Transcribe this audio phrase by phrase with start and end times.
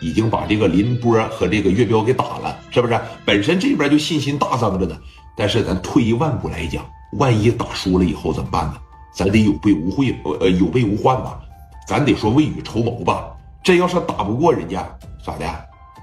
[0.00, 3.00] 已经把这个林波和这个岳彪给打了，是不是？
[3.24, 4.96] 本身这边就信心大增着呢。
[5.36, 6.84] 但是咱退一万步来讲，
[7.18, 8.76] 万一打输了以后怎么办呢？
[9.14, 11.40] 咱得有备无患，呃呃，有备无患吧？
[11.86, 13.26] 咱得说未雨绸缪吧？
[13.62, 14.86] 这要是打不过人家，
[15.24, 15.44] 咋的？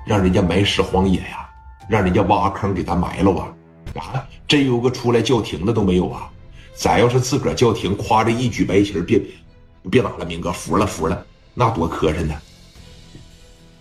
[0.05, 1.49] 让人家埋尸荒野呀？
[1.87, 3.47] 让人家挖坑给咱埋了啊？
[3.95, 6.29] 啊，真有个出来叫停的都没有啊？
[6.75, 9.21] 咱要是自个儿叫停，夸着一举白旗，别
[9.89, 12.35] 别打了，明哥服了服了，那多磕碜呢！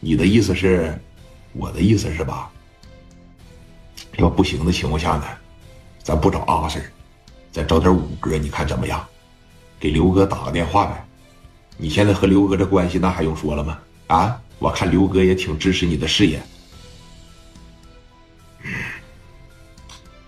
[0.05, 0.99] 你的意思是，
[1.53, 2.51] 我的意思是吧？
[4.19, 5.25] 要不行的情况下呢，
[6.03, 6.83] 咱不找阿 Sir，
[7.53, 9.07] 咱找点五哥，你看怎么样？
[9.79, 11.07] 给刘哥打个电话呗。
[11.77, 13.79] 你现在和刘哥这关系，那还用说了吗？
[14.09, 16.43] 啊，我看刘哥也挺支持你的事业。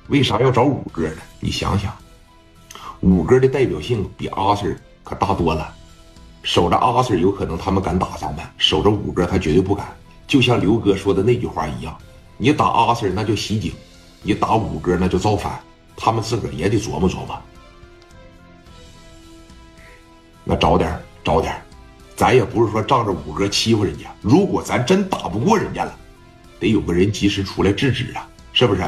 [0.06, 1.16] 为啥要找五哥呢？
[1.40, 1.92] 你想想，
[3.00, 5.74] 五哥的代表性比阿 Sir 可大多了。
[6.44, 9.86] 守着阿 Sir 有可能他们敢打咱们，守着五哥他绝对不敢。
[10.26, 11.96] 就像刘哥说的那句话一样，
[12.36, 13.72] 你打阿 Sir 那就袭警，
[14.22, 15.58] 你打五哥那就造反，
[15.96, 17.42] 他们自个儿也得琢磨琢磨。
[20.44, 21.54] 那找点找点
[22.14, 24.14] 咱也不是说仗着五哥欺负人家。
[24.20, 25.98] 如果咱真打不过人家了，
[26.60, 28.82] 得有个人及时出来制止啊，是不是？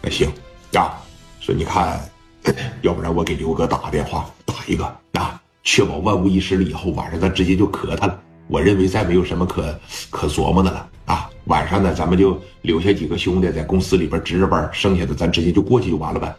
[0.00, 0.32] 那行
[0.72, 0.96] 啊，
[1.40, 2.00] 说你看，
[2.80, 4.30] 要不然我给刘哥打个电话，
[4.66, 8.20] 一个啊，确保万无一失了以后，晚上咱直接就磕他了。
[8.48, 9.78] 我认为再没有什么可
[10.10, 11.30] 可琢磨的了啊。
[11.44, 16.34] 晚上呢，咱们就留下几个兄弟在公司里边值着班，剩下的咱直接就过去就完了呗。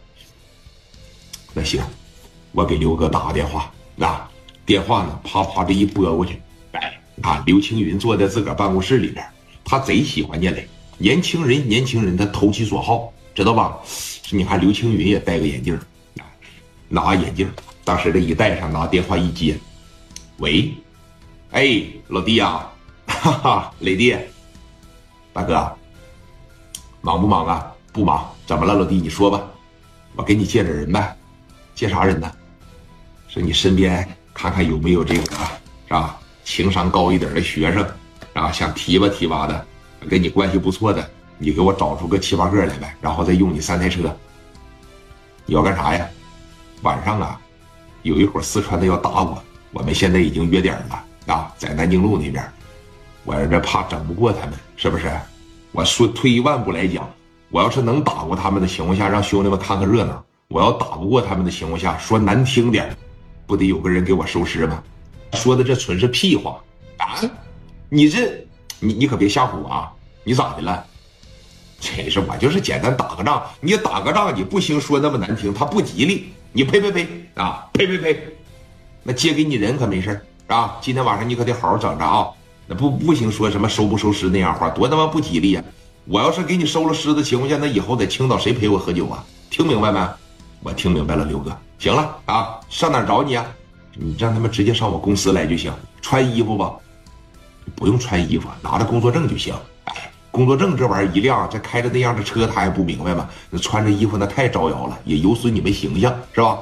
[1.54, 1.82] 那行，
[2.52, 4.30] 我给刘哥打个电话啊，
[4.66, 6.40] 电话呢，啪啪这一拨过去，
[6.72, 9.24] 哎，啊，刘青云坐在自个儿办公室里边，
[9.64, 10.68] 他贼喜欢聂磊，
[10.98, 13.12] 年轻人，年轻人，他投其所好。
[13.34, 13.78] 知道吧？
[14.32, 15.78] 你看刘青云也戴个眼镜，
[16.88, 17.48] 拿眼镜，
[17.88, 19.58] 当时这一戴上，拿电话一接，
[20.40, 20.74] 喂，
[21.52, 22.68] 哎，老弟呀，
[23.08, 24.14] 哈哈，雷弟，
[25.32, 25.74] 大哥，
[27.00, 27.72] 忙不忙啊？
[27.90, 28.96] 不忙，怎么了，老弟？
[28.96, 29.40] 你说吧，
[30.16, 31.16] 我给你介绍人呗，
[31.74, 32.30] 介啥人呢？
[33.26, 36.20] 说你身边看看有没有这个是吧？
[36.44, 37.90] 情商高一点的学生，
[38.34, 39.66] 啊，想提拔提拔的，
[40.10, 41.10] 跟你关系不错的。
[41.38, 44.14] 你给我找出个七八个来呗，然后再用你三台车。
[45.46, 46.06] 你要干啥呀？
[46.82, 47.40] 晚上啊，
[48.02, 49.42] 有一伙四川的要打我，
[49.72, 52.42] 我们现在已经约点了啊，在南京路那边。
[53.24, 55.10] 我这怕整不过他们，是不是？
[55.72, 57.08] 我说退一万步来讲，
[57.50, 60.14] 我要是能打过他们的情况下，让兄弟们看看热闹；
[60.48, 62.96] 我要打不过他们的情况下，说难听点，
[63.46, 64.82] 不得有个人给我收尸吗？
[65.34, 66.58] 说的这纯是屁话
[66.96, 67.20] 啊！
[67.90, 68.46] 你这，
[68.80, 69.92] 你你可别吓唬我啊！
[70.24, 70.82] 你咋的了？
[71.80, 76.32] 真是我就是简单打个仗，你打个仗你不兴说那么难听，他不吉利。
[76.52, 77.68] 你呸呸呸啊！
[77.72, 78.36] 呸呸呸！
[79.02, 80.76] 那借给你人可没事啊！
[80.80, 82.28] 今天晚上你可得好好整着啊！
[82.66, 85.62] 那不不行说什么收不收尸那样话，多他妈不吉利呀！
[86.06, 89.24] 我要是给你收了尸的情况下，那以后在青岛谁陪我喝酒啊？
[89.50, 90.00] 听明白没？
[90.62, 91.56] 我听明白了，刘哥。
[91.78, 93.46] 行了啊，上哪找你啊？
[93.94, 96.72] 你让他们直接上我公司来就行，穿衣服吧，
[97.76, 99.54] 不用穿衣服，拿着工作证就行。
[100.38, 103.28] 工作证这玩意儿一亮，这开着那样的车，他还不明白吗？
[103.50, 106.56] 那穿着衣服那太招摇了，也有损你们形象，是吧？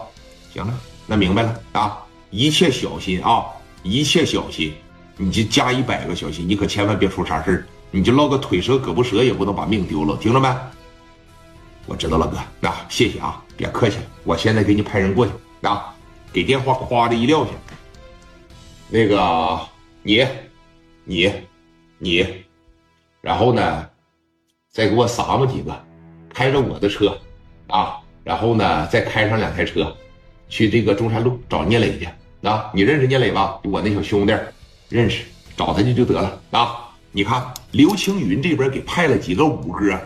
[0.50, 0.72] 行了，
[1.06, 2.02] 那明白了啊！
[2.30, 3.44] 一切小心啊！
[3.82, 4.72] 一切小心，
[5.18, 10.48] 你就加一百个小心，你可千万别出啥事你就落个腿折、胳膊折，也不能把命丢了，听着没？
[11.84, 15.94] 我知道了，哥，那谢谢啊，别客气了，我现在给你派人过去啊，
[16.32, 17.50] 给电话夸的一撂下。
[18.88, 19.60] 那个，
[20.02, 20.26] 你，
[21.04, 21.30] 你，
[21.98, 22.45] 你。
[23.26, 23.90] 然后呢，
[24.70, 25.76] 再给我撒么几个，
[26.32, 27.18] 开着我的车，
[27.66, 29.92] 啊，然后呢，再开上两台车，
[30.48, 32.08] 去这个中山路找聂磊去。
[32.48, 33.58] 啊，你认识聂磊吧？
[33.64, 34.32] 我那小兄弟，
[34.88, 35.24] 认识，
[35.56, 36.40] 找他去就得了。
[36.52, 40.00] 啊，你看刘青云这边给派了几个五哥，